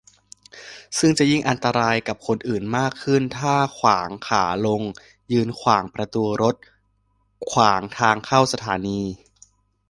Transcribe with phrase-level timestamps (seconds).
[0.99, 4.81] ซึ่งจะยิ่งอันตรายกับคนอื่นมากขึ้นถ้าขวางขาลง
[5.31, 6.55] ยืนขวางประตูรถ
[7.51, 9.01] ขวางทางเข้าสถานี